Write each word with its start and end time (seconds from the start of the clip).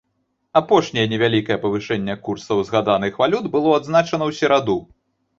Апошняе 0.59 1.01
невялікае 1.09 1.57
павышэнне 1.65 2.15
курсаў 2.27 2.63
згаданых 2.69 3.19
валют 3.25 3.45
было 3.57 3.75
адзначана 3.81 4.23
ў 4.31 4.39
сераду. 4.39 4.79